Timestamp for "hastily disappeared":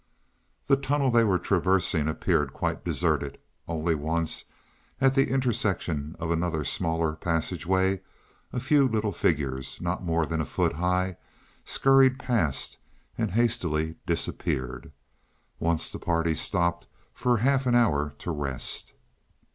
13.29-14.91